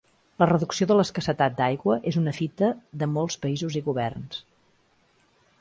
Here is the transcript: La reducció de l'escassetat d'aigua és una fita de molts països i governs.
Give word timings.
La 0.43 0.45
reducció 0.51 0.85
de 0.91 0.95
l'escassetat 0.99 1.59
d'aigua 1.59 1.99
és 2.13 2.17
una 2.23 2.35
fita 2.39 2.71
de 3.03 3.11
molts 3.19 3.41
països 3.45 3.79
i 3.81 3.85
governs. 3.91 4.45